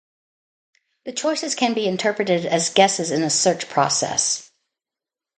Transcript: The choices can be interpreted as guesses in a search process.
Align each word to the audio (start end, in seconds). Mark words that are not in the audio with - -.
The 1.05 1.11
choices 1.13 1.53
can 1.53 1.75
be 1.75 1.87
interpreted 1.87 2.43
as 2.47 2.71
guesses 2.73 3.11
in 3.11 3.21
a 3.21 3.29
search 3.29 3.69
process. 3.69 4.49